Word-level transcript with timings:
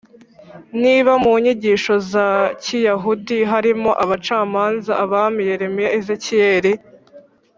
Niba 0.81 1.11
mu 1.23 1.33
nyigisho 1.43 1.93
za 2.11 2.27
Kiyahudi 2.63 3.37
harimo 3.51 3.91
Abacamanza 4.03 4.91
Abami 5.03 5.41
Yeremiya 5.49 5.93
Ezekiyeli 5.99 6.73